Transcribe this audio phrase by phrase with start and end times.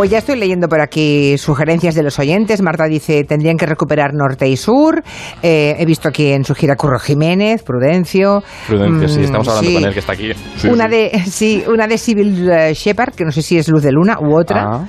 [0.00, 2.62] Pues ya estoy leyendo por aquí sugerencias de los oyentes.
[2.62, 5.02] Marta dice, tendrían que recuperar norte y sur.
[5.42, 8.42] Eh, he visto aquí en su gira Curro Jiménez, Prudencio.
[8.66, 9.74] Prudencio, sí, Mm, estamos hablando sí.
[9.74, 10.30] con él que está aquí.
[10.70, 13.92] una de sí, una de Civil eh, Shepard, que no sé si es Luz de
[13.92, 14.62] Luna u otra.
[14.72, 14.86] Ah.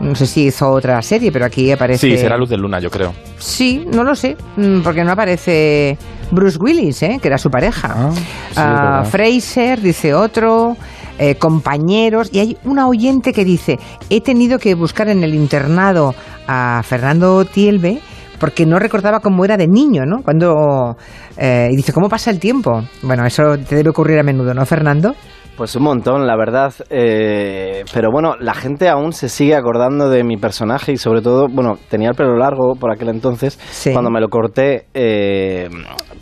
[0.00, 2.08] No sé si hizo otra serie, pero aquí aparece.
[2.08, 3.12] Sí, será Luz de Luna, yo creo.
[3.38, 5.98] Sí, no lo sé, mm, porque no aparece
[6.30, 7.18] Bruce Willis, ¿eh?
[7.20, 7.92] que era su pareja.
[7.96, 9.04] Ah, Ah.
[9.10, 10.76] Fraser, dice otro,
[11.18, 12.30] eh, compañeros.
[12.32, 13.78] Y hay una oyente que dice,
[14.10, 16.14] he tenido que buscar en el internado
[16.46, 18.00] a Fernando Tielbe
[18.38, 20.22] porque no recordaba cómo era de niño, ¿no?
[20.24, 20.96] Cuando...
[21.36, 22.82] eh, y dice, ¿cómo pasa el tiempo?
[23.02, 25.14] Bueno, eso te debe ocurrir a menudo, ¿no, Fernando?
[25.56, 26.72] Pues un montón, la verdad.
[26.90, 31.46] eh, pero bueno, la gente aún se sigue acordando de mi personaje y sobre todo,
[31.48, 33.60] bueno, tenía el pelo largo por aquel entonces.
[33.70, 33.92] Sí.
[33.92, 35.68] Cuando me lo corté, eh,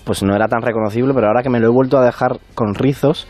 [0.04, 2.74] pues no era tan reconocible, pero ahora que me lo he vuelto a dejar con
[2.74, 3.26] rizos.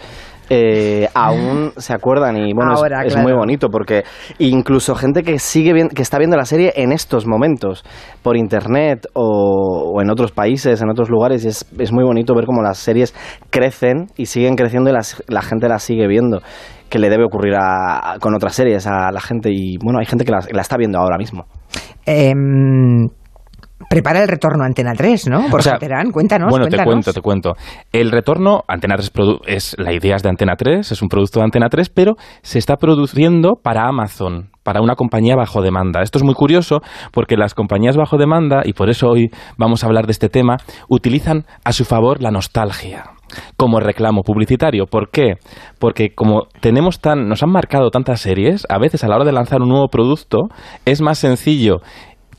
[0.53, 3.29] Eh, aún se acuerdan y bueno es- Ahora, es, claro.
[3.29, 4.03] muy bonito porque
[4.39, 7.85] incluso gente que sigue viendo, que está viendo la serie en estos momentos
[8.23, 12.35] por internet o, o en otros países en otros lugares y es, es muy bonito
[12.35, 13.15] ver cómo las series
[13.51, 16.41] crecen y siguen creciendo y las- la gente las sigue viendo
[16.89, 20.07] que le debe ocurrir a- a- con otras series a la gente y bueno hay
[20.07, 21.45] gente que la, la está viendo ahora mismo
[22.07, 23.07] Em,
[23.91, 25.49] prepara el retorno a Antena 3, ¿no?
[25.51, 25.77] Por O sea,
[26.13, 27.55] cuéntanos, Bueno, te cuento, te cuento.
[27.93, 31.41] El retorno, Antena 3 produ- es la idea es de Antena 3, es un producto
[31.41, 36.03] de Antena 3, pero se está produciendo para Amazon, para una compañía bajo demanda.
[36.03, 39.89] Esto es muy curioso porque las compañías bajo demanda, y por eso hoy vamos a
[39.89, 43.07] hablar de este tema, utilizan a su favor la nostalgia
[43.57, 44.87] como reclamo publicitario.
[44.87, 45.35] ¿Por qué?
[45.79, 49.33] Porque como tenemos tan, nos han marcado tantas series, a veces a la hora de
[49.33, 50.49] lanzar un nuevo producto
[50.85, 51.77] es más sencillo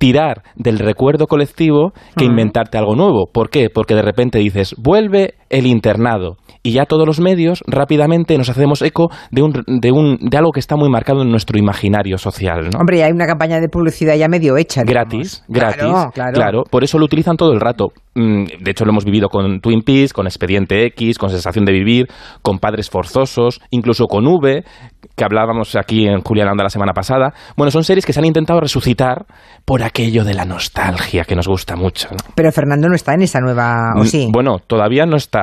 [0.02, 3.28] tirar del recuerdo colectivo que inventarte algo nuevo.
[3.32, 3.70] ¿Por qué?
[3.70, 6.38] Porque de repente dices, vuelve el internado.
[6.64, 10.52] Y ya todos los medios rápidamente nos hacemos eco de, un, de, un, de algo
[10.52, 12.70] que está muy marcado en nuestro imaginario social.
[12.72, 12.80] ¿no?
[12.80, 14.84] Hombre, hay una campaña de publicidad ya medio hecha.
[14.84, 15.10] digamos.
[15.12, 16.64] Gratis, gratis, Claro, claro.
[16.70, 17.88] Por eso lo utilizan todo el rato.
[18.14, 21.72] Mm, De hecho, lo hemos vivido con Twin Peaks, con Expediente X, con Sensación de
[21.74, 22.08] Vivir,
[22.44, 24.64] con Padres Forzosos, incluso con V,
[25.16, 27.34] que hablábamos aquí en Julián Anda la semana pasada.
[27.58, 29.26] Bueno, son series que se han intentado resucitar
[29.66, 32.10] por aquello de la nostalgia que nos gusta mucho.
[32.12, 32.18] ¿no?
[32.36, 33.94] Pero Fernando no está en esa nueva...
[33.98, 34.28] ¿O Mm, sí?
[34.32, 35.41] Bueno, todavía no está.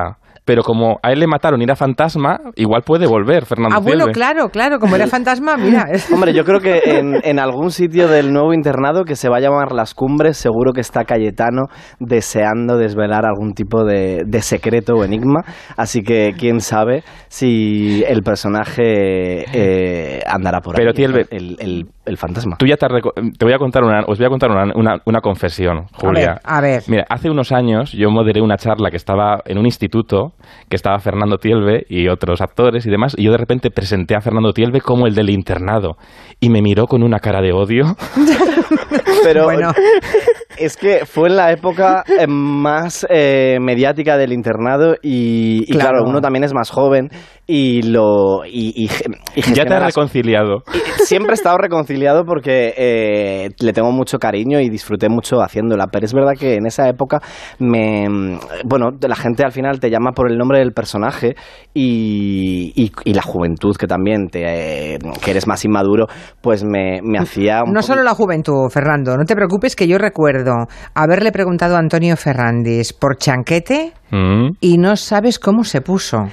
[0.49, 4.07] Pero como a él le mataron y era fantasma, igual puede volver, Fernando ah, bueno,
[4.07, 4.79] claro, claro.
[4.79, 5.85] Como era fantasma, mira.
[6.11, 9.41] Hombre, yo creo que en, en algún sitio del nuevo internado que se va a
[9.41, 11.67] llamar Las Cumbres, seguro que está Cayetano
[11.99, 15.41] deseando desvelar algún tipo de, de secreto o enigma.
[15.77, 21.03] Así que quién sabe si el personaje eh, andará por Pero, ahí.
[21.03, 21.85] El, el- el
[22.17, 22.57] fantasma.
[22.57, 25.01] Tú ya te, reco- te voy a contar una, os voy a contar una, una,
[25.05, 26.39] una confesión, Julia.
[26.43, 26.83] A ver, a ver.
[26.87, 30.33] Mira, hace unos años yo moderé una charla que estaba en un instituto,
[30.69, 34.21] que estaba Fernando Tielbe y otros actores y demás, y yo de repente presenté a
[34.21, 35.97] Fernando Tielbe como el del internado,
[36.39, 37.95] y me miró con una cara de odio.
[39.23, 39.71] Pero Bueno.
[40.59, 45.89] es que fue en la época eh, más eh, mediática del internado y, y claro.
[45.99, 46.09] Claro.
[46.09, 47.09] uno también es más joven
[47.47, 49.05] y lo y, y ge-
[49.35, 50.63] y ya te has las- reconciliado.
[50.73, 55.87] y siempre he estado reconciliado porque eh, le tengo mucho cariño y disfruté mucho haciéndola,
[55.91, 57.19] pero es verdad que en esa época
[57.57, 61.35] me bueno, la gente al final te llama por el nombre del personaje
[61.73, 66.07] y, y- y la juventud que también te, eh, que eres más inmaduro,
[66.41, 69.15] pues me, me hacía un No poco- solo la juventud, Fernando.
[69.17, 70.48] No te preocupes que yo recuerdo
[70.93, 74.57] haberle preguntado a Antonio Ferrandis por chanquete Mm.
[74.59, 76.29] y no sabes cómo se puso.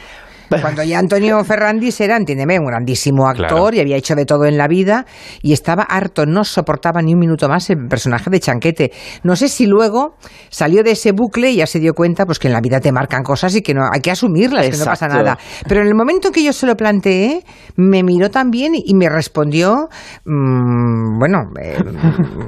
[0.60, 3.74] Cuando ya Antonio Ferrandis era, entiéndeme, un grandísimo actor Claro.
[3.76, 5.06] y había hecho de todo en la vida
[5.42, 8.92] y estaba harto, no soportaba ni un minuto más el personaje de Chanquete.
[9.22, 10.16] No sé si luego
[10.48, 12.92] salió de ese bucle y ya se dio cuenta pues que en la vida te
[12.92, 15.24] marcan cosas y que no hay que asumirlas, que no pasa Exacto.
[15.24, 15.38] nada.
[15.68, 17.42] Pero en el momento en que yo se lo planteé,
[17.76, 19.88] me miró también y me respondió,
[20.24, 21.76] mm, bueno, eh,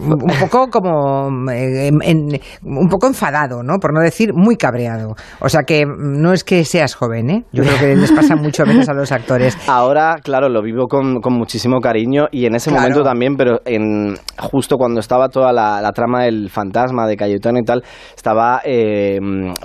[0.00, 3.78] un poco como, eh, en- en- un poco enfadado, ¿no?
[3.80, 5.14] Por no decir muy cabreado.
[5.40, 7.44] O sea que mm, no es que seas joven, ¿eh?
[7.52, 9.56] Yo creo que les pasa mucho a veces a los actores.
[9.68, 12.82] Ahora, claro, lo vivo con, con muchísimo cariño y en ese Claro.
[12.82, 17.58] momento también, pero en justo cuando estaba toda la, la trama del fantasma de Cayetano
[17.58, 17.82] y tal,
[18.16, 19.18] estaba eh,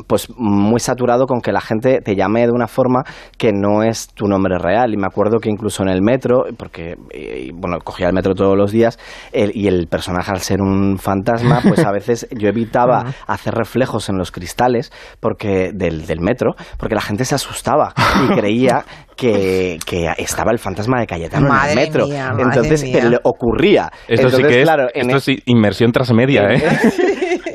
[0.08, 3.04] pues muy saturado con que la gente te llame de una forma
[3.38, 4.94] que no es tu nombre real.
[4.94, 8.58] Y me acuerdo que incluso en el metro, porque eh, bueno, cogía el metro todos
[8.58, 8.98] los días,
[9.32, 14.10] el- y el personaje al ser un fantasma, pues a veces yo evitaba hacer reflejos
[14.10, 17.94] en los cristales porque del, del metro, porque la gente se asustaba
[18.26, 18.84] y creía
[19.16, 22.08] que, que estaba el fantasma de Cayetano Madre en el metro.
[22.08, 23.04] mía, madre Entonces mía.
[23.06, 23.92] le ocurría.
[24.08, 26.64] Esto Entonces, sí que es, claro, esto es- es inmersión transmedia, ¿eh?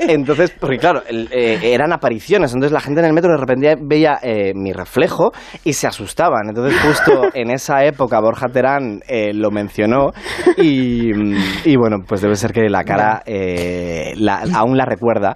[0.09, 4.17] Entonces, porque claro, eh, eran apariciones, entonces la gente en el metro de repente veía
[4.23, 5.31] eh, mi reflejo
[5.63, 6.49] y se asustaban.
[6.49, 10.11] Entonces, justo en esa época, Borja Terán eh, lo mencionó
[10.57, 11.11] y,
[11.63, 13.21] y, bueno, pues debe ser que la cara
[14.55, 15.35] aún la recuerda.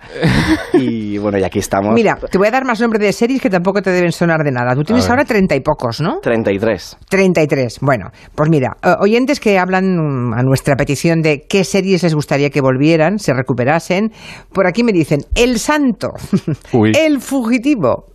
[0.74, 1.94] Y bueno, y aquí estamos.
[1.94, 4.52] Mira, te voy a dar más nombres de series que tampoco te deben sonar de
[4.52, 4.74] nada.
[4.74, 6.20] Tú tienes ahora treinta y pocos, ¿no?
[6.20, 6.98] Treinta y tres.
[7.08, 7.78] Treinta y tres.
[7.80, 12.50] Bueno, pues mira, oyentes que hablan mm, a nuestra petición de qué series les gustaría
[12.50, 14.12] que volvieran, se recuperasen,
[14.52, 16.10] por aquí me dicen El Santo,
[16.74, 18.06] El Fugitivo,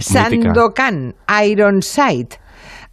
[0.00, 1.14] Sandokan,
[1.44, 2.38] Ironside,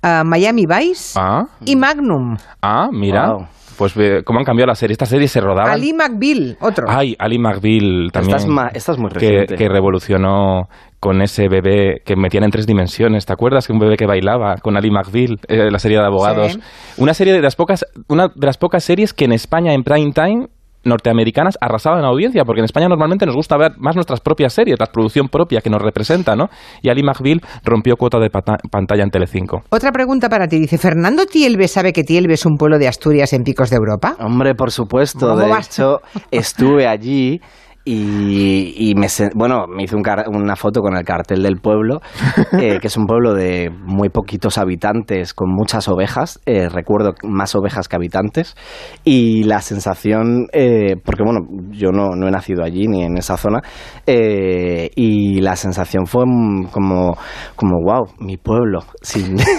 [0.04, 1.44] uh, Miami Vice ah.
[1.66, 2.38] y Magnum.
[2.62, 3.50] Ah, mira.
[3.78, 4.94] Pues cómo han cambiado la serie.
[4.94, 5.72] Esta serie se rodaba.
[5.72, 6.86] Ali McBeal, otro.
[6.88, 8.38] Ay, Ali McBeal también.
[8.72, 9.56] Esta es, muy reciente.
[9.56, 10.68] Que, revolucionó
[11.00, 13.26] con ese bebé que metían en tres dimensiones.
[13.26, 16.60] ¿Te acuerdas que un bebé que bailaba con Ali McBeal, eh, la serie de abogados?
[16.98, 20.12] Una serie de las pocas, una de las pocas series que en España en prime
[20.14, 20.48] time
[20.84, 24.78] norteamericanas arrasaban en audiencia, porque en España normalmente nos gusta ver más nuestras propias series,
[24.80, 26.50] la producción propia que nos representa, ¿no?
[26.82, 29.64] Y Ali McBeal rompió cuota de pantalla en Telecinco.
[29.70, 33.34] Otra pregunta para ti, dice, ¿Fernando Tielbe sabe que Tielbe es un pueblo de Asturias
[33.34, 34.16] en Picos de Europa?
[34.20, 36.02] Hombre, por supuesto, de hecho
[36.32, 37.42] estuve allí
[37.86, 42.00] y, me, bueno, me hice una foto con el cartel del pueblo,
[42.54, 47.56] eh, que es un pueblo de muy poquitos habitantes, con muchas ovejas, eh, recuerdo más
[47.56, 48.56] ovejas que habitantes,
[49.04, 51.42] y la sensación, eh, porque bueno,
[51.72, 53.60] yo no, no, he nacido allí ni en esa zona,
[54.08, 56.24] y la sensación fue
[56.72, 57.18] como,
[57.56, 58.80] como, wow, mi pueblo.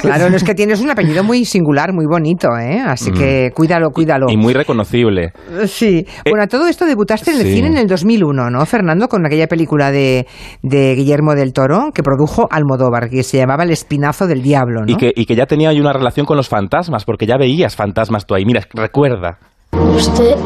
[0.01, 2.81] Claro, no es que tienes un apellido muy singular, muy bonito, ¿eh?
[2.81, 3.15] así mm.
[3.15, 4.27] que cuídalo, cuídalo.
[4.31, 5.33] Y, muy reconocible.
[5.67, 9.09] Sí, bueno, todo esto debutaste en el cine en el 2000 2001, ¿no, Fernando?
[9.09, 10.27] Con aquella película de,
[10.63, 14.93] de Guillermo del Toro que produjo Almodóvar, que se llamaba El Espinazo del Diablo, ¿no?
[14.93, 18.27] Y que, y que ya tenía una relación con los fantasmas, porque ya veías fantasmas
[18.27, 18.45] tú ahí.
[18.45, 19.39] Mira, recuerda.
[19.73, 20.37] ¿Usted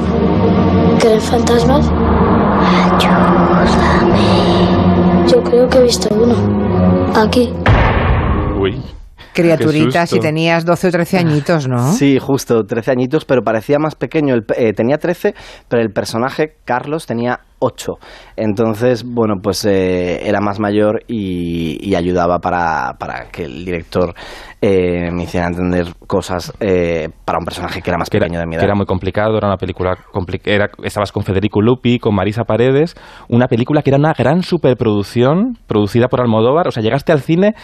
[1.01, 1.91] cree fantasmas?
[2.97, 4.29] Ayúdame.
[5.29, 6.35] Yo creo que he visto uno.
[7.15, 7.51] Aquí.
[8.61, 8.83] Uy
[9.39, 11.93] criaturita si tenías 12 o 13 añitos, ¿no?
[11.93, 14.35] Sí, justo, 13 añitos, pero parecía más pequeño.
[14.57, 15.35] Eh, tenía 13,
[15.69, 17.99] pero el personaje, Carlos, tenía 8.
[18.41, 24.15] Entonces, bueno, pues eh, era más mayor y, ayudaba para, para, que el director
[24.61, 28.55] eh, me hiciera entender cosas eh, para un personaje que era más pequeño de mi
[28.55, 28.63] edad.
[28.63, 30.71] era muy complicado, era una película complicada.
[30.85, 32.95] Estabas con Federico Lupi, con Marisa Paredes,
[33.29, 36.69] una película que era una gran superproducción producida por Almodóvar.
[36.69, 37.57] O sea, llegaste al cine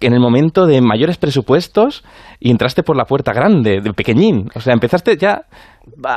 [0.00, 2.04] en el momento de mayores presupuestos
[2.40, 4.48] y entraste por la puerta grande, de pequeñín.
[4.54, 5.42] O sea, empezaste ya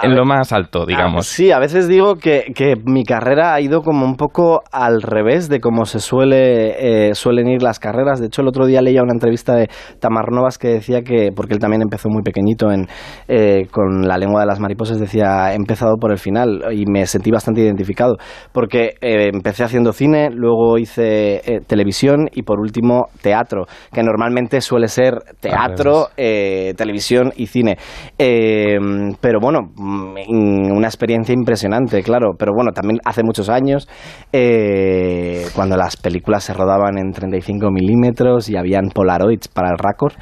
[0.04, 1.28] en lo más alto, ah, digamos.
[1.28, 5.50] sí, a veces digo que, que, mi carrera ha ido como un poco al revés
[5.50, 8.20] de cómo se suele, eh, suelen ir las carreras.
[8.20, 9.68] De hecho, el otro día leía una entrevista de
[10.00, 12.88] Tamar Novas que decía que, porque él también empezó muy pequeñito en,
[13.28, 17.06] eh, con la lengua de las mariposas, decía, he empezado por el final y me
[17.06, 18.18] sentí bastante identificado,
[18.52, 24.88] porque eh, empecé haciendo cine, luego hice televisión y por último teatro, que normalmente suele
[24.88, 27.78] ser teatro, televisión y cine.
[28.18, 32.32] pero bueno, Mm, una experiencia impresionante, claro.
[32.38, 33.88] Pero bueno, también hace muchos años,
[34.32, 40.14] eh, cuando las películas se rodaban en 35 milímetros y habían Polaroids para el récord.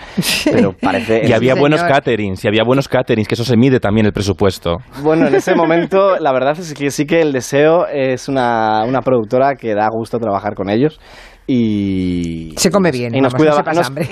[0.46, 1.22] Pero parece.
[1.28, 4.78] y había buenos caterings, y había buenos caterings, que eso se mide también el presupuesto.
[5.02, 9.02] Bueno, en ese momento, la verdad es que sí que el deseo es una, una
[9.02, 11.00] productora que da gusto trabajar con ellos
[11.46, 13.34] y se come bien y nos,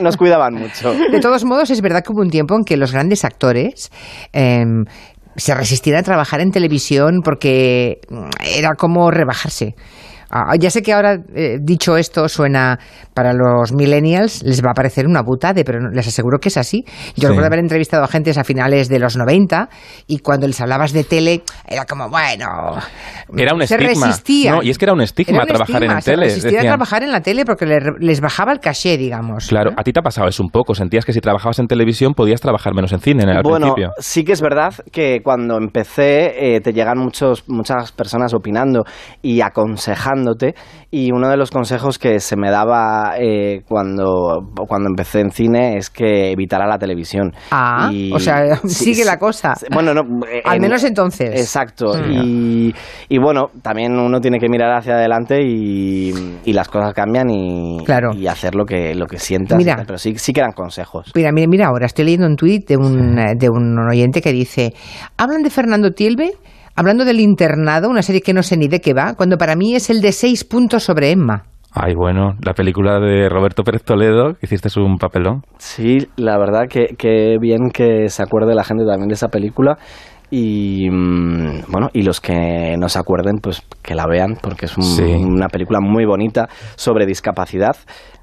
[0.01, 2.91] nos, cuidaban mucho de todos modos es verdad que hubo un tiempo en que los
[2.91, 3.89] grandes actores
[4.33, 4.83] em,
[5.35, 7.99] se resistieron a trabajar en televisión porque
[8.43, 9.75] era como rebajarse
[10.33, 12.79] Ah, ya sé que ahora, eh, dicho esto, suena
[13.13, 16.85] para los millennials, les va a parecer una butade, pero les aseguro que es así.
[17.17, 19.67] Yo recuerdo haber entrevistado a gente a finales de los 90
[20.07, 22.45] y cuando les hablabas de tele, era como, bueno.
[23.35, 24.15] Era un estigma.
[24.51, 26.29] No, y es que era un estigma trabajar en la tele.
[26.29, 27.65] Se resistía a trabajar en la tele porque
[27.99, 29.47] les bajaba el caché, digamos.
[29.47, 30.73] Claro, a ti te ha pasado eso un poco.
[30.75, 33.91] Sentías que si trabajabas en televisión podías trabajar menos en cine en el bueno, principio.
[33.99, 38.85] Sí que es verdad que cuando empecé eh, te llegan muchos, muchas personas opinando
[39.21, 40.20] y aconsejando
[40.89, 45.77] y uno de los consejos que se me daba eh, cuando, cuando empecé en cine
[45.77, 47.33] es que evitara la televisión.
[47.51, 49.53] Ah, o sea, sigue la cosa.
[49.73, 50.01] Bueno, no,
[50.43, 51.29] al menos entonces.
[51.39, 51.93] Exacto.
[52.09, 52.73] Y,
[53.09, 56.13] y, bueno, también uno tiene que mirar hacia adelante y,
[56.45, 57.77] y las cosas cambian y,
[58.15, 59.57] y hacer lo que, lo que sientas.
[59.57, 61.11] Mira, pero sí, sí que eran consejos.
[61.15, 64.73] Mira, mira, mira, ahora estoy leyendo un tuit de un, de un oyente que dice,
[65.17, 66.31] hablan de Fernando Tielbe
[66.75, 69.75] hablando del internado, una serie que no sé ni de qué va, cuando para mí
[69.75, 71.43] es el de seis puntos sobre Emma.
[71.73, 75.43] Ay, bueno, la película de Roberto Pérez Toledo, que hiciste un papelón.
[75.57, 79.77] Sí, la verdad que, que bien que se acuerde la gente también de esa película
[80.29, 84.77] y mm, bueno, y los que no se acuerden, pues que la vean, porque es
[84.77, 85.03] un- Sí.
[85.03, 87.75] una película muy bonita sobre discapacidad,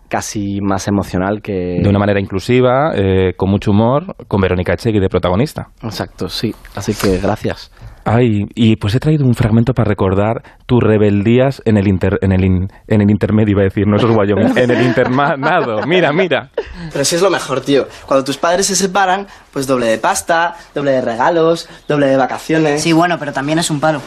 [0.09, 1.78] casi más emocional que...
[1.83, 5.69] De una manera inclusiva, eh, con mucho humor, con Verónica Echegui de protagonista.
[5.83, 6.55] Exacto, sí.
[6.75, 7.71] Así que gracias.
[8.11, 12.33] Ay, y pues he traído un fragmento para recordar tus rebeldías en el, inter- en
[12.33, 15.83] el, in- en el intermedio, iba a decir, no eso es Wyoming, en el internado.
[15.87, 16.50] Mira, mira.
[16.91, 17.87] Pero si es lo mejor, tío.
[18.07, 22.83] Cuando tus padres se separan, pues doble de pasta, doble de regalos, doble de vacaciones.
[22.83, 24.00] Sí, bueno, pero también es un palo.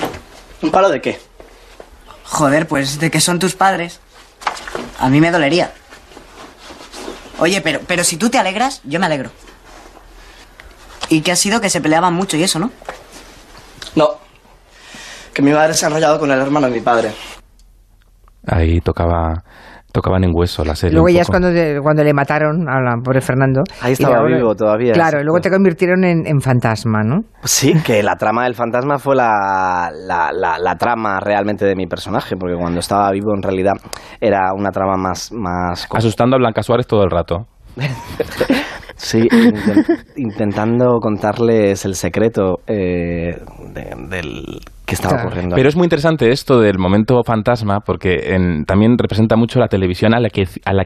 [0.63, 1.19] ¿Un palo de qué?
[2.23, 3.99] Joder, pues de que son tus padres.
[4.97, 5.71] A mí me dolería.
[7.37, 9.29] Oye, pero, pero si tú te alegras, yo me alegro.
[11.09, 12.71] Y que ha sido que se peleaban mucho y eso, ¿no?
[13.95, 14.07] No.
[15.33, 17.11] Que mi madre se ha enrollado con el hermano de mi padre.
[18.47, 19.43] Ahí tocaba,
[19.93, 20.95] tocaban en hueso la serie.
[20.95, 23.61] Luego ya es cuando, te- cuando le mataron a la pobre Fernando.
[23.81, 27.21] Ahí estaba luego- vivo todavía, Claro, y luego te convirtieron en, en fantasma, ¿no?
[27.43, 31.85] Sí, que la trama del fantasma fue la, la, la- la trama realmente de mi
[31.87, 33.73] personaje, porque cuando estaba vivo en realidad
[34.19, 35.31] era una trama más...
[35.31, 37.47] más Asustando a Blanca Suárez todo el rato.
[39.03, 43.35] Sí, inten- intentando contarles el secreto eh,
[43.73, 45.27] de- del que estaba Claro.
[45.29, 45.55] ocurriendo.
[45.55, 50.13] Pero es muy interesante esto del momento fantasma porque en- también representa mucho la televisión
[50.13, 50.85] a la que, a la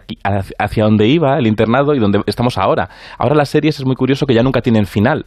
[0.59, 2.89] hacia donde iba el internado y donde estamos ahora.
[3.17, 5.25] Ahora las series es muy curioso que ya nunca tienen final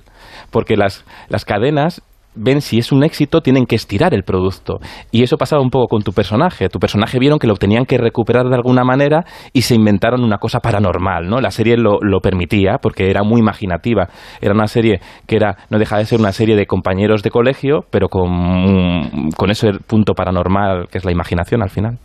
[0.51, 2.01] porque las, las cadenas
[2.39, 4.79] ven si es un éxito, tienen que estirar el producto.
[5.11, 6.69] Y eso pasaba un poco con tu personaje.
[6.69, 10.39] Tu personaje vieron que lo tenían que recuperar de alguna manera y se inventaron una
[10.39, 11.41] cosa paranormal, ¿no?
[11.41, 14.09] La serie lo, lo permitía porque era muy imaginativa.
[14.41, 17.85] Era una serie que era, no deja de ser una serie de compañeros de colegio,
[17.91, 21.99] pero con, con ese punto paranormal que es la imaginación al final.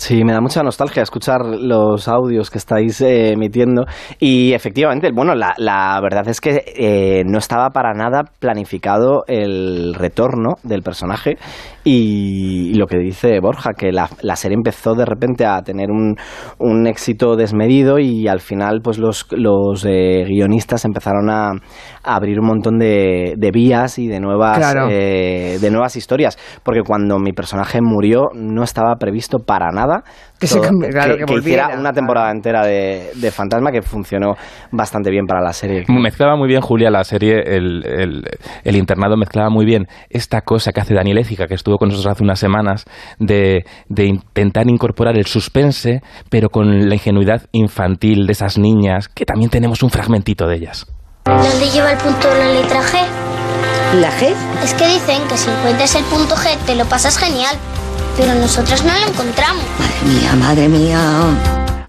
[0.00, 3.84] Sí, me da mucha nostalgia escuchar los audios que estáis eh, emitiendo.
[4.18, 9.92] Y efectivamente, bueno, la, la verdad es que eh, no estaba para nada planificado el
[9.92, 11.36] retorno del personaje.
[11.84, 16.16] Y, lo que dice Borja, que la, la serie empezó de repente a tener un,
[16.58, 22.40] un éxito desmedido y al final pues los, los eh, guionistas empezaron a, a abrir
[22.40, 24.88] un montón de, de vías y de nuevas, Claro.
[24.88, 29.89] de nuevas historias, porque cuando mi personaje murió no estaba previsto para nada
[30.38, 34.34] Que se cambi- claro, que hiciera volviera, una temporada entera de, de Fantasma que funcionó
[34.70, 35.84] bastante bien para la serie.
[35.88, 38.24] Mezclaba muy bien Julia la serie, el, el-
[38.64, 42.12] el internado mezclaba muy bien esta cosa que hace Daniel Écija, que estuvo con nosotros
[42.12, 42.84] hace unas semanas,
[43.18, 49.24] de, de intentar incorporar el suspense, pero con la ingenuidad infantil de esas niñas, que
[49.26, 50.86] también tenemos un fragmentito de ellas.
[51.24, 52.96] ¿Dónde lleva el punto la letra G?
[54.00, 54.32] ¿La G?
[54.64, 57.56] Es que dicen que si encuentras el punto G te lo pasas genial.
[58.20, 59.64] Pero nosotras no lo encontramos.
[59.78, 61.00] Madre mía, madre mía.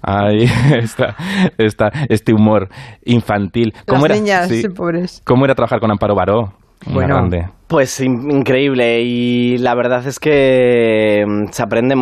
[0.01, 1.15] Ahí está,
[1.57, 2.69] está este humor
[3.03, 3.73] infantil.
[3.85, 5.21] Las era, niñas, sí, sí, pobres.
[5.25, 6.53] ¿Cómo era trabajar con Amparo Baró?
[6.85, 7.15] Una Bueno.
[7.15, 7.49] grande.
[7.71, 11.95] Pues in- increíble y la verdad es que mm, se aprende,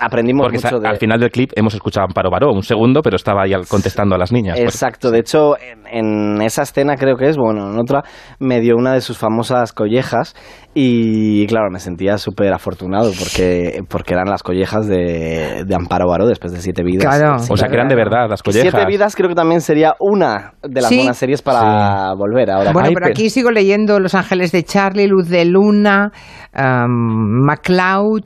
[0.00, 0.88] aprendimos Porque mucho de...
[0.88, 4.14] al final del clip hemos escuchado a Amparo Baró, un segundo, pero estaba ahí contestando
[4.14, 4.58] a las niñas.
[4.58, 8.02] Pues, Exacto, de hecho en, en esa escena creo que es, bueno, en otra
[8.38, 10.34] me dio una de sus famosas collejas
[10.72, 16.26] y claro, me sentía súper afortunado porque, porque eran las collejas de, de Amparo Baró
[16.26, 17.04] después de Siete Vidas.
[17.18, 17.36] Claro.
[17.46, 18.70] o sea, que eran de verdad las collejas.
[18.70, 20.96] Siete Vidas creo que también sería una de las Sí.
[20.96, 22.72] buenas series para volver ahora.
[22.72, 26.10] Bueno, Ay, pero pero- aquí sigo leyendo Los Ángeles de Charlie, Luz de Luna,
[26.56, 28.24] um, MacLeod,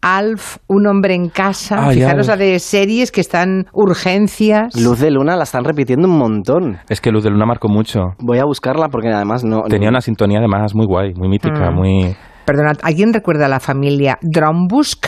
[0.00, 1.88] Alf, Un hombre en casa.
[1.88, 4.76] Ay, Fijaros la de series que están urgencias.
[4.80, 6.76] Luz de Luna la están repitiendo un montón.
[6.90, 8.00] Es que Luz de Luna marcó mucho.
[8.20, 9.62] Voy a buscarla porque además no...
[9.62, 11.74] Tenía una sintonía además muy guay, muy mítica, Mm.
[11.74, 12.16] muy...
[12.44, 15.06] Perdonad, ¿alguien recuerda a la familia Drombusk?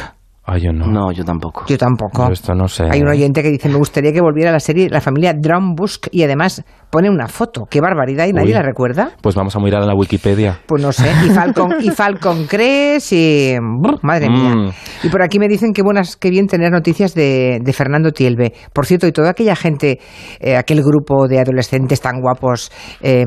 [0.49, 0.87] Ay, yo no.
[0.87, 1.65] No, yo tampoco.
[1.67, 2.29] Yo tampoco.
[2.29, 2.85] Yo esto no sé.
[2.91, 6.23] Hay un oyente que dice, me gustaría que volviera la serie La familia Drombusk y
[6.23, 7.67] además pone una foto.
[7.71, 8.55] Qué barbaridad y nadie Uy.
[8.55, 9.11] la recuerda.
[9.21, 10.59] Pues vamos a mirar en la Wikipedia.
[10.67, 13.55] Pues no sé, y Falcon, y Falcon Crest y...
[13.61, 14.55] brr, madre mía.
[14.55, 14.71] Mm.
[15.07, 18.53] Y por aquí me dicen que buenas, que bien tener noticias de, de Fernando Tielbe.
[18.73, 19.99] Por cierto, y toda aquella gente,
[20.41, 23.25] eh, aquel grupo de adolescentes tan guapos, eh,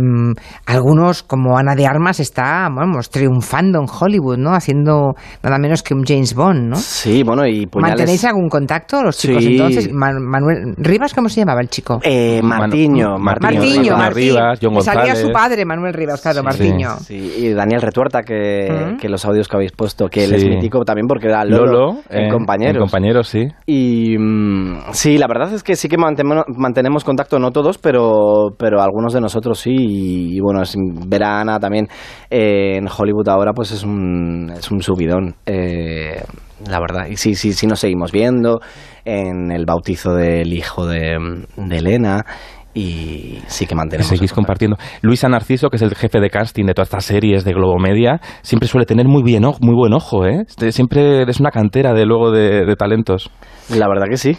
[0.65, 4.53] algunos como Ana de Armas está, vamos, triunfando en Hollywood, ¿no?
[4.53, 5.13] Haciendo
[5.43, 6.75] nada menos que un James Bond, ¿no?
[6.75, 7.97] Sí, bueno, y puñales...
[7.97, 9.51] ¿Mantenéis algún contacto los chicos Sí.
[9.53, 9.91] entonces?
[9.91, 11.99] Man- Manuel Rivas, ¿cómo se llamaba el chico?
[12.03, 13.17] Eh, Martiño.
[13.57, 14.15] Martiño, Martín.
[14.23, 15.21] Rivas, John Me Salía González.
[15.27, 16.89] su padre, Manuel Rivas, claro, Sí, Martiño.
[16.99, 18.97] Sí, y Daniel Retuerta, que, Mm.
[18.97, 21.99] que los audios que habéis puesto, que él es mítico también porque era Lolo, Lolo,
[22.09, 22.75] en eh, compañeros.
[22.75, 23.47] en compañeros, sí.
[23.65, 28.49] Y mm, sí, la verdad es que sí que mantenemos, mantenemos contacto, no todos, pero,
[28.57, 29.71] pero algunos de nosotros sí.
[29.71, 30.75] Y, y bueno, es-
[31.07, 31.87] ver a Ana también
[32.29, 36.21] eh, en Hollywood ahora, pues es un, es un subidón, eh,
[36.69, 37.07] la verdad.
[37.09, 38.59] Y sí, sí, sí nos seguimos viendo
[39.05, 41.17] en el bautizo del hijo de,
[41.55, 42.25] de Elena.
[42.73, 44.07] Y sí que mantenemos.
[44.09, 44.77] Seguís compartiendo.
[45.01, 48.67] Luisa Narciso, que es el jefe de casting de todas estas series de Globomedia, siempre
[48.67, 50.43] suele tener muy, bien, muy buen ojo, ¿eh?
[50.47, 53.29] Este- Siempre es una cantera de luego de, de talentos.
[53.69, 54.37] La verdad que sí.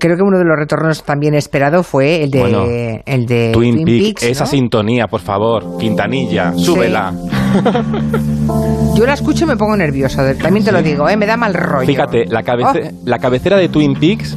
[0.00, 3.84] Creo que uno de los retornos también esperado fue el de, Bueno, el de Twin,
[3.84, 5.76] Peaks, Peaks, esa sintonía, por favor.
[5.78, 7.12] Quintanilla, súbela.
[8.96, 11.16] Yo la escucho y me pongo nervioso, también te lo digo, ¿eh?
[11.16, 11.86] me da mal rollo.
[11.86, 14.36] Fíjate, la, cabece- la cabecera de Twin Peaks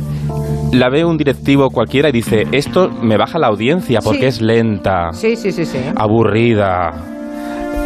[0.74, 4.26] la ve un directivo cualquiera y dice, esto me baja la audiencia porque Sí.
[4.26, 5.80] es lenta, Sí, sí, sí, sí.
[5.96, 6.92] aburrida,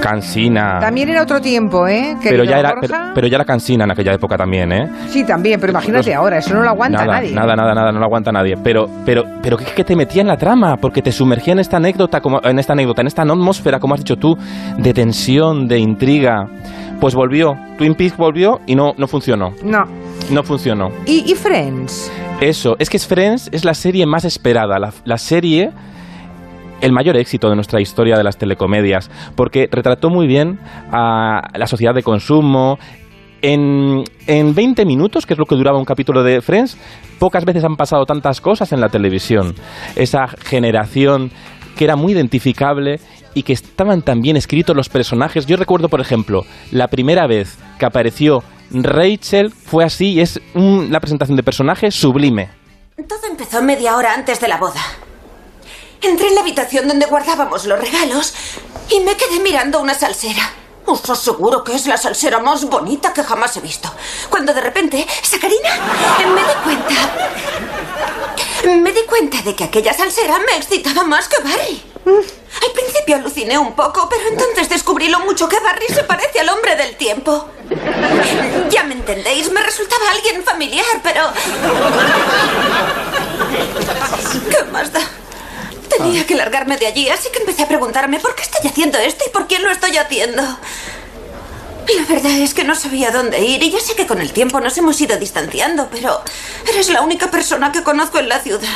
[0.02, 0.80] cansina.
[0.82, 2.16] También era otro tiempo, ¿eh?
[2.22, 4.90] pero ya, era, pero, pero ya era cansina en aquella época también, ¿eh?
[5.08, 7.32] Sí, también, pero imagínate Los- ahora, eso no lo aguanta nada, nadie.
[7.34, 8.56] Nada, nada, nada, no lo aguanta nadie.
[8.62, 11.78] Pero, pero, pero es que te metía en la trama, porque te sumergía en esta
[11.78, 14.38] anécdota, como, en esta anécdota, en esta atmósfera, como has dicho tú,
[14.78, 16.48] de tensión, de intriga.
[17.00, 19.52] Pues volvió, Twin Peaks volvió y no, no funcionó.
[19.64, 19.84] No.
[20.32, 20.90] No funcionó.
[21.06, 22.12] ¿Y, y Friends?
[22.42, 25.72] Eso, es que Friends es la serie más esperada, la, la serie,
[26.82, 30.60] el mayor éxito de nuestra historia de las telecomedias, porque retrató muy bien
[30.92, 32.78] a la sociedad de consumo.
[33.42, 36.78] En, en 20 minutos, que es lo que duraba un capítulo de Friends,
[37.20, 39.54] pocas veces han pasado tantas cosas en la televisión.
[39.98, 41.30] Esa generación
[41.76, 43.00] que era muy identificable
[43.34, 45.46] y que estaban tan bien escritos los personajes.
[45.46, 50.92] Yo recuerdo, por ejemplo, la primera vez que apareció Rachel fue así y es un-
[50.92, 52.50] la presentación de personaje sublime.
[53.08, 54.82] Todo empezó media hora antes de la boda.
[56.02, 58.34] Entré en la habitación donde guardábamos los regalos
[58.90, 60.52] y me quedé mirando una salsera.
[60.86, 63.90] Os aseguro que es la salsera más bonita que jamás he visto.
[64.30, 65.70] Cuando de repente, Sacarina,
[66.34, 66.96] me di cuenta.
[68.82, 71.82] Me di cuenta de que aquella salsera me excitaba más que Barry.
[72.62, 76.50] Al principio aluciné un poco, pero entonces descubrí lo mucho que Barry se parece al
[76.50, 77.50] hombre del tiempo.
[78.70, 81.32] Ya me entendéis, me resultaba alguien familiar, pero...
[84.50, 85.02] ¿Qué más da?
[85.90, 89.26] Tenía que largarme de allí, así que empecé a preguntarme por qué estoy haciendo esto
[89.28, 90.42] y por quién lo estoy haciendo.
[90.42, 94.60] La verdad es que no sabía dónde ir y ya sé que con el tiempo
[94.60, 96.24] nos hemos ido distanciando, pero
[96.68, 98.70] eres la única persona que conozco en la ciudad.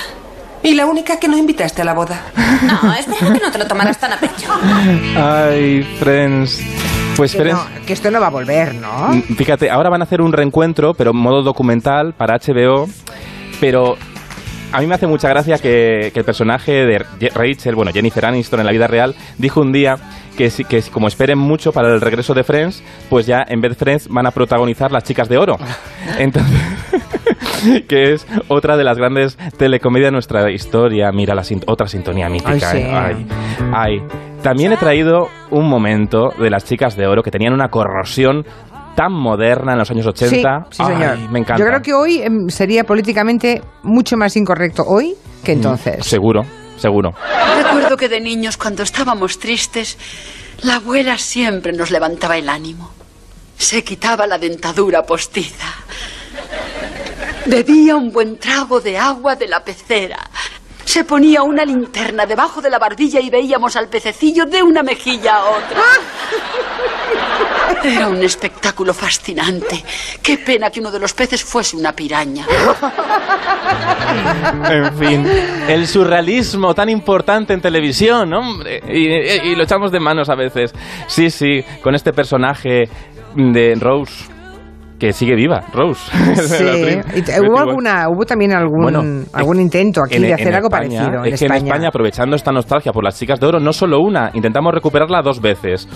[0.68, 2.22] Y la única que no invitaste a la boda.
[2.64, 4.52] No, esperaba que no te lo tomaras tan a pecho.
[5.16, 6.60] Ay, Friends.
[7.16, 9.10] Pues Que, Friends, no, que esto no va a volver, ¿no?
[9.10, 12.88] Mm, Fíjate, ahora van a hacer un reencuentro, pero en modo documental para HBO.
[13.60, 13.98] Pero
[14.72, 18.60] a mí me hace mucha gracia que, que el personaje de Rachel, bueno, Jennifer Aniston
[18.60, 19.98] en la vida real, dijo un día
[20.38, 23.62] que, si- que si- como esperen mucho para el regreso de Friends, pues ya en
[23.62, 25.58] vez de Friends van a protagonizar las chicas de oro.
[26.20, 26.62] Entonces.
[27.88, 31.12] que es otra de las grandes telecomedias de nuestra historia.
[31.12, 32.72] Mira, la sin- otra sintonía mítica.
[32.72, 32.88] Ay, sí.
[32.88, 32.92] ¿eh?
[32.94, 33.28] Ay,
[33.74, 33.98] ay.
[34.42, 38.46] También he traído un momento de las chicas de oro que tenían una corrosión
[38.96, 40.66] tan moderna en los años 80.
[40.70, 41.18] Sí, sí, señor.
[41.18, 41.62] Ay, me encanta.
[41.64, 46.06] Yo creo que hoy em, sería políticamente mucho más incorrecto hoy que entonces.
[46.06, 46.42] Seguro,
[46.78, 47.12] seguro.
[47.64, 49.98] Recuerdo que de niños, cuando estábamos tristes,
[50.64, 52.92] la abuela siempre nos levantaba el ánimo.
[53.58, 55.68] Se quitaba la dentadura postiza.
[57.48, 60.18] Bebía un buen trago de agua de la pecera.
[60.84, 65.36] Se ponía una linterna debajo de la barbilla y veíamos al pececillo de una mejilla
[65.38, 65.82] a otra.
[67.84, 69.84] Era un espectáculo fascinante.
[70.24, 72.46] Qué pena que uno de los peces fuese una piraña.
[74.70, 75.28] En fin,
[75.68, 78.82] el surrealismo tan importante en televisión, hombre.
[78.88, 80.74] Y, y- y lo echamos de manos a veces.
[81.08, 82.90] Sí, sí, con este personaje
[83.36, 84.26] de Rose.
[85.00, 86.12] Que sigue viva, Rose.
[86.36, 87.00] Sí.
[87.48, 90.90] Hubo alguna, hubo también algún, Bueno, algún intento aquí en- de hacer en algo España,
[91.00, 91.60] parecido en es que España.
[91.60, 95.22] en España, aprovechando esta nostalgia por las chicas de oro, no solo una, intentamos recuperarla
[95.22, 95.88] dos veces.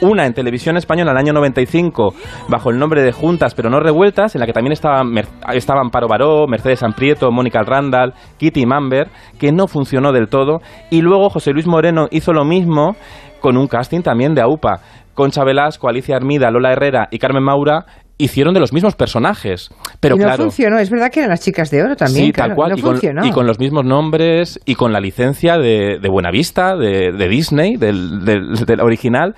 [0.00, 2.14] Una en televisión española en el año 95,
[2.48, 5.12] bajo el nombre de Juntas pero no revueltas, en la que también estaban,
[5.54, 10.58] estaban Amparo Baró, Mercedes Amprieto, Mónica Randall, Kitty Mamber, que no funcionó del todo.
[10.90, 12.96] Y luego José Luis Moreno hizo lo mismo
[13.40, 14.80] con un casting también de AUPA.
[15.14, 17.84] Concha Velasco, Alicia Armida, Lola Herrera y Carmen Maura
[18.18, 19.70] hicieron de los mismos personajes.
[20.00, 22.26] Pero y no claro, funcionó, es verdad que eran las chicas de oro también.
[22.26, 22.70] Sí, claro, tal cual.
[22.72, 23.24] No y, con, funcionó.
[23.26, 27.76] y con los mismos nombres y con la licencia de, de Buenavista, de, de Disney,
[27.76, 29.34] del, del- del original.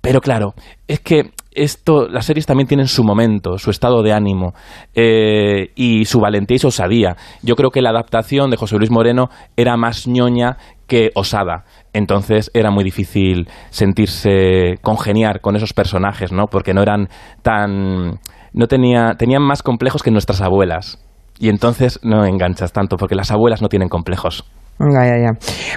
[0.00, 0.52] Pero claro,
[0.86, 4.52] es que esto, las series también tienen su momento, su estado de ánimo
[4.94, 7.16] eh, y su valentía y su osadía.
[7.42, 10.56] Yo creo que la adaptación de José Luis Moreno era más ñoña
[10.86, 11.64] que osada.
[11.94, 16.46] Entonces era muy difícil sentirse congeniar con esos personajes, ¿no?
[16.50, 17.08] Porque no eran
[17.42, 18.18] tan
[18.52, 20.98] no tenía tenían más complejos que nuestras abuelas.
[21.38, 24.44] Y entonces no enganchas tanto porque las abuelas no tienen complejos.
[24.80, 25.30] Ya, ya, ya.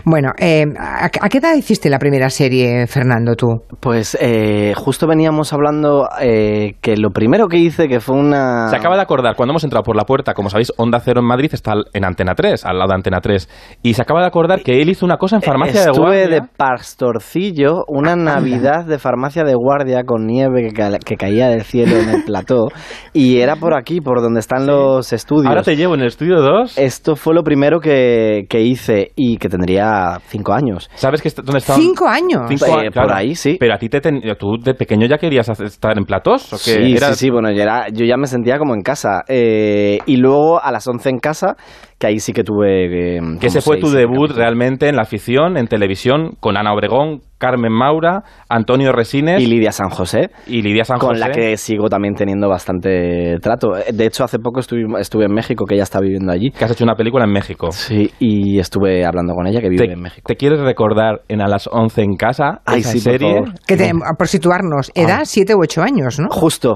[0.06, 3.48] Bueno, eh, ¿a, a qué edad hiciste la primera serie, Fernando, tú?
[3.80, 8.70] Pues eh, justo veníamos hablando eh, que lo primero que hice, que fue una...
[8.70, 11.28] Se acaba de acordar, cuando hemos entrado por la puerta, como sabéis, Onda Cero en
[11.28, 13.48] Madrid está en Antena 3, al lado de Antena 3.
[13.84, 16.28] Y se acaba de acordar que él hizo una cosa en farmacia de Estuve guardia.
[16.28, 21.62] de pastorcillo una Navidad de farmacia de guardia con nieve que, ca- que caía del
[21.62, 22.70] cielo en el plató
[23.14, 25.46] y era por aquí, por donde están los estudios.
[25.48, 26.78] Ahora te llevo en el estudio 2.
[26.80, 30.90] Esto fue lo primero que, que hice y que tendría cinco años.
[30.96, 31.76] ¿Sabes que est- dónde está?
[31.76, 32.44] ¿Cinco años?
[32.48, 33.58] Cinco Eh, años, por ahí, sí.
[33.60, 36.54] Pero a ti te ten- tú de pequeño ya querías estar en platós.
[36.54, 36.86] ¿o qué?
[36.86, 39.24] Sí, Era- sí, sí, bueno, yo, era, yo ya me sentía como en casa.
[39.28, 41.56] Eh, y luego a las 11 en casa,
[42.00, 43.18] que ahí sí que tuve...
[43.18, 47.22] eh, Que ese fue tu debut realmente en la afición, en televisión, con Ana Obregón,
[47.40, 50.30] Carmen Maura, Antonio Resines Y Lidia San José.
[50.48, 51.20] y Lidia San con José.
[51.22, 53.76] la que sigo también teniendo bastante trato.
[53.78, 56.52] Eh, De hecho, hace poco estuve, estuve en México, que ella está viviendo allí.
[56.52, 57.72] que has hecho una película en México.
[57.72, 60.24] Sí, y estuve hablando con ella, que vive ¿Te, en México.
[60.28, 62.62] te quieres recordar en A las 11 en casa?
[62.66, 63.54] Ay, esa sí, por favor.
[63.68, 65.26] Que te- por situarnos, edad Ah.
[65.26, 66.28] siete u ocho años, ¿no?
[66.30, 66.76] Justo,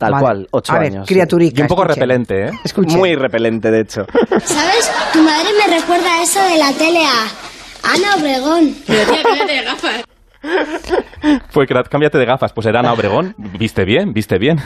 [0.00, 0.22] tal Vale.
[0.24, 1.06] cual, ocho A ver, años.
[1.06, 1.14] sí.
[1.14, 1.58] criaturica.
[1.58, 2.00] Y un poco escuchen.
[2.00, 2.50] repelente, ¿eh?
[2.64, 2.98] Escuchen.
[2.98, 4.06] Muy repelente, de hecho.
[4.44, 4.90] ¿Sabes?
[5.12, 8.74] Tu madre me recuerda a eso de la tele a Ana Obregón.
[11.50, 12.52] Fue que cámbiate de gafas.
[12.52, 13.34] Pues era Ana Obregón.
[13.58, 14.58] Viste bien, viste bien.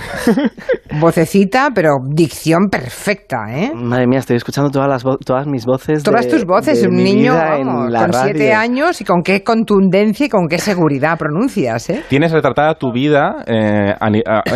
[1.00, 3.72] Vocecita, pero dicción perfecta, ¿eh?
[3.74, 6.02] Madre mía, estoy escuchando todas, las vo- todas mis voces.
[6.04, 9.00] Todas de- tus voces, de un mi niño vida en vamos, la con siete años
[9.00, 12.02] y con qué contundencia y con qué seguridad pronuncias, ¿eh?
[12.08, 13.94] Tienes retratada tu vida eh,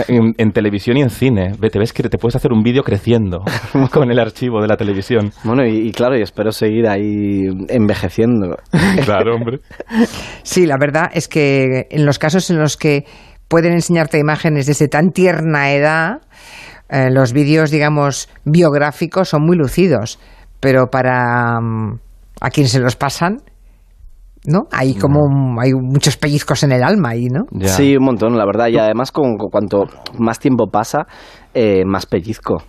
[0.09, 1.53] en, en televisión y en cine.
[1.73, 3.41] Te ves que te puedes hacer un vídeo creciendo
[3.93, 5.33] con el archivo de la televisión.
[5.43, 8.57] Bueno, y, y claro, y espero seguir ahí envejeciendo.
[9.05, 9.59] Claro, hombre.
[10.43, 13.05] Sí, la verdad es que en los casos en los que
[13.49, 16.21] pueden enseñarte imágenes desde tan tierna edad,
[16.91, 20.19] eh, los vídeos, digamos, biográficos son muy lucidos,
[20.61, 21.99] pero para mm,
[22.41, 23.39] a quienes se los pasan,
[24.47, 24.69] ¿no?
[24.73, 27.45] Hay como un- hay muchos pellizcos en el alma ahí, ¿no?
[27.51, 27.69] Ya.
[27.69, 28.69] Sí, un montón, la verdad.
[28.69, 29.85] Y además, con, con cuanto
[30.19, 31.07] más tiempo pasa,
[31.55, 32.63] eh, más pellizco.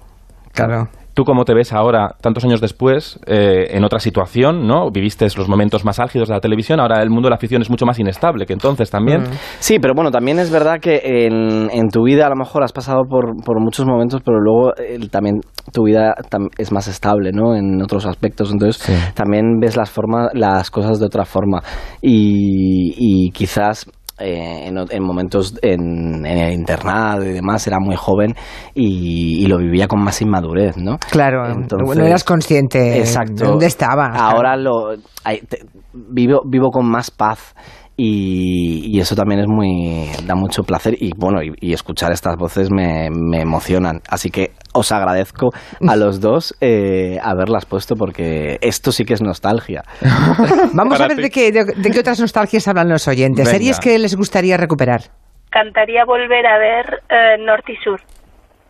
[0.54, 0.90] Claro.
[1.14, 4.90] Tú cómo te ves ahora, tantos años después, eh, en otra situación, ¿no?
[4.90, 7.70] Viviste los momentos más álgidos de la televisión, ahora el mundo de la afición es
[7.70, 9.24] mucho más inestable que entonces también.
[9.60, 12.72] Sí, pero bueno, también es verdad que en, en tu vida a lo mejor has
[12.72, 15.42] pasado por, por muchos momentos, pero luego eh, también
[15.74, 17.54] tu vida tam- es más estable, ¿no?
[17.56, 18.94] En otros aspectos, entonces Sí.
[19.14, 21.62] también ves las formas, las cosas de otra forma
[22.02, 22.94] y,
[23.28, 23.86] y quizás
[24.20, 28.36] eh, en, en momentos en, en el internado y demás era muy joven
[28.76, 30.98] y, y lo vivía con más inmadurez, ¿no?
[31.12, 33.44] Claro, Entonces- no eras consciente Exacto.
[33.44, 34.10] de dónde estabas.
[34.20, 37.54] Ahora lo ay, te- vivo vivo con más paz
[38.00, 42.38] y, y eso también es muy da mucho placer y bueno y, y escuchar estas
[42.38, 45.50] voces me, me emocionan así que os agradezco
[45.86, 49.84] a los dos eh, haberlas puesto porque esto sí que es nostalgia
[50.74, 53.46] Vamos Para a ver de qué, de, de qué otras nostalgias hablan los oyentes.
[53.46, 53.52] Venga.
[53.52, 55.02] Series que les gustaría recuperar.
[55.48, 58.00] encantaría volver a ver eh, Norte y Sur.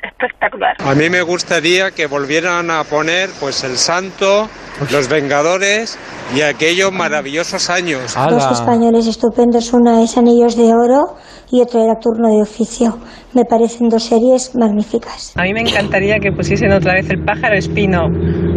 [0.01, 0.75] Espectacular.
[0.79, 4.47] A mí me gustaría que volvieran a poner pues el Santo,
[4.91, 5.97] los Vengadores
[6.35, 8.15] y aquellos maravillosos años.
[8.15, 8.49] ¡Hala!
[8.51, 11.15] españoles estupendos, una es Anillos de Oro
[11.51, 12.97] y otra era Turno de Oficio.
[13.33, 15.33] Me parecen dos series magníficas.
[15.37, 18.03] A mí me encantaría que pusiesen otra vez el pájaro espino.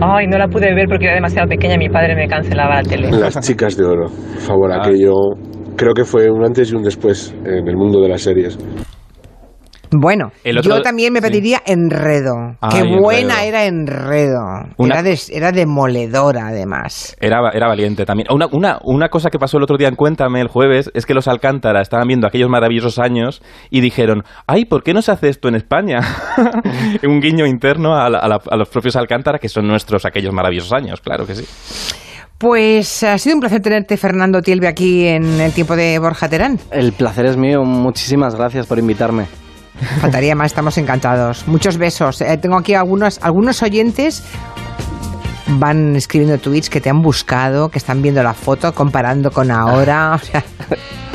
[0.01, 3.11] Ay, no la pude ver porque era demasiado pequeña, mi padre me cancelaba la tele.
[3.11, 4.07] Las chicas de oro.
[4.09, 4.79] Por favor, Ah.
[4.83, 5.13] aquello
[5.77, 8.57] creo que fue un antes y un después en el mundo de las series.
[9.95, 11.27] Bueno, El otro- yo también me sí.
[11.29, 12.57] pediría Enredo.
[12.61, 13.01] Ay, Qué Enredo.
[13.03, 14.41] buena era Enredo.
[14.79, 17.15] Una- Era, des- era demoledora, además.
[17.21, 18.29] Era, era valiente también.
[18.33, 21.15] Una, una, una cosa que pasó el otro día en Cuéntame, el jueves, es que
[21.15, 25.29] los Alcántara estaban viendo aquellos maravillosos años y dijeron, ay, ¿por qué no se hace
[25.29, 26.01] esto en España?
[27.07, 30.33] Un guiño interno a, la- a la- a los propios Alcántara, que son nuestros aquellos
[30.33, 31.45] maravillosos años, claro que sí.
[32.39, 36.59] Pues ha sido un placer tenerte, Fernando Tielbe, aquí en el tiempo de Borja Terán.
[36.73, 39.27] el placer es mío muchísimas gracias por invitarme
[40.01, 41.47] Faltaría más, estamos encantados.
[41.49, 42.21] Muchos besos.
[42.21, 44.23] Eh, tengo aquí algunos, algunos oyentes
[45.59, 50.19] van escribiendo tweets que te han buscado, que están viendo la foto, comparando con ahora.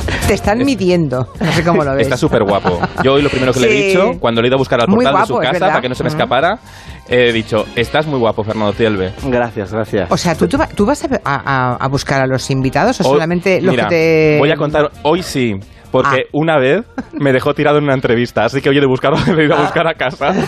[0.07, 1.33] O sea, te están midiendo.
[1.39, 2.03] No sé cómo lo ves.
[2.03, 2.79] Está súper guapo.
[3.03, 4.87] Yo hoy lo primero que le he dicho, cuando le he ido a buscar al
[4.87, 5.67] portal de guapo, su es casa verdad.
[5.69, 6.17] para que no se me Ujú.
[6.17, 6.59] escapara,
[7.09, 9.11] he dicho, estás muy guapo, Fernando Tielbe.
[9.23, 12.49] gracias gracias O sea, ¿tú, tú, va- tú vas a, a- a buscar a los
[12.49, 14.39] invitados o Hoy- solamente los mira, que te...
[14.39, 15.55] Voy a contar, hoy sí.
[15.91, 16.29] Porque Ah.
[16.33, 16.81] una vez
[17.13, 19.61] me dejó tirado en una entrevista, así que hoy he de buscarlo, he ido a
[19.61, 20.33] buscar a casa.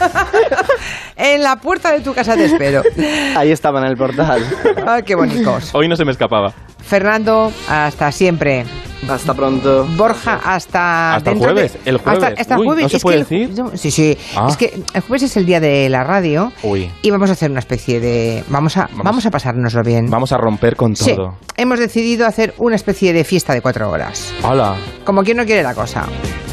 [1.15, 2.81] En la puerta de tu casa te espero.
[3.35, 4.41] ahí estaba en el portal
[4.87, 5.69] Ay, qué bonitos.
[5.75, 6.53] Hoy no se me escapaba.
[6.81, 8.63] Fernando, hasta siempre.
[9.07, 9.85] Hasta pronto.
[9.95, 12.23] Borja, hasta, Hasta el de- jueves, el jueves.
[12.23, 12.83] Hasta, hasta Uy, jueves.
[12.83, 13.49] ¿no se Es puede el decir?
[13.75, 14.17] Sí, sí.
[14.35, 14.47] Ah.
[14.49, 17.49] Es que el jueves es el día de la radio Uy, y vamos a hacer
[17.49, 18.43] una especie de...
[18.49, 20.09] Vamos a, vamos, a pasárnoslo bien.
[20.09, 21.37] vamos a romper con Sí, todo.
[21.55, 24.33] hemos decidido hacer una especie de fiesta de cuatro horas.
[24.43, 24.75] Hola.
[25.05, 26.05] Como quien no quiere la cosa.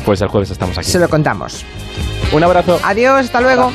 [0.04, 0.88] Pues el jueves estamos aquí.
[0.88, 1.64] Se lo contamos.
[2.32, 2.78] Un abrazo.
[2.82, 3.70] Adiós, hasta luego.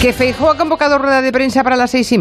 [0.00, 2.10] Que Feijóo ha convocado rueda de prensa para las seis y